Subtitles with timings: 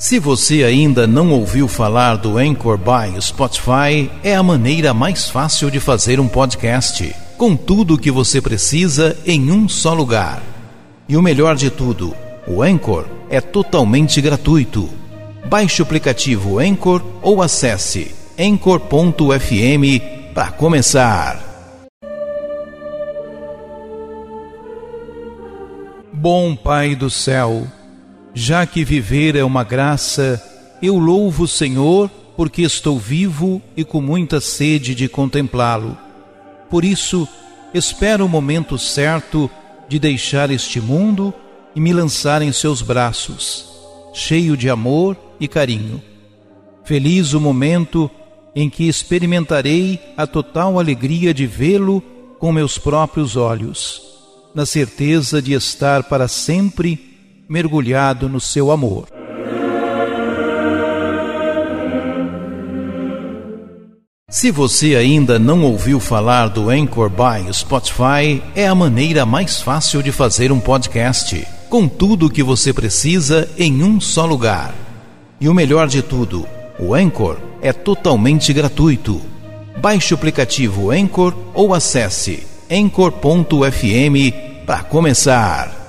[0.00, 5.70] Se você ainda não ouviu falar do Anchor by Spotify, é a maneira mais fácil
[5.70, 10.42] de fazer um podcast, com tudo o que você precisa em um só lugar.
[11.06, 12.16] E o melhor de tudo,
[12.48, 14.88] o Anchor é totalmente gratuito.
[15.44, 21.78] Baixe o aplicativo Anchor ou acesse anchor.fm para começar.
[26.10, 27.66] Bom Pai do céu,
[28.34, 30.42] já que viver é uma graça,
[30.82, 35.96] eu louvo o Senhor porque estou vivo e com muita sede de contemplá-lo.
[36.70, 37.28] Por isso,
[37.74, 39.50] espero o momento certo
[39.88, 41.34] de deixar este mundo
[41.74, 43.66] e me lançar em seus braços,
[44.14, 46.02] cheio de amor e carinho.
[46.84, 48.10] Feliz o momento
[48.54, 52.02] em que experimentarei a total alegria de vê-lo
[52.38, 54.02] com meus próprios olhos,
[54.54, 57.09] na certeza de estar para sempre
[57.50, 59.08] mergulhado no seu amor.
[64.30, 70.00] Se você ainda não ouviu falar do Anchor by Spotify, é a maneira mais fácil
[70.00, 74.72] de fazer um podcast, com tudo o que você precisa em um só lugar.
[75.40, 76.46] E o melhor de tudo,
[76.78, 79.20] o Anchor é totalmente gratuito.
[79.80, 85.79] Baixe o aplicativo Anchor ou acesse anchor.fm para começar.